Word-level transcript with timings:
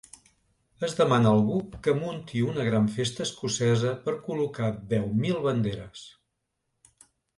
Es 0.85 0.95
demana 0.99 1.33
algú 1.39 1.59
que 1.87 1.93
munti 1.99 2.41
una 2.53 2.65
gran 2.69 2.87
festa 2.95 3.25
escocesa 3.27 3.91
per 4.07 4.15
col•locar 4.29 4.71
deu 4.95 5.07
mil 5.23 5.39
banderes. 5.49 6.07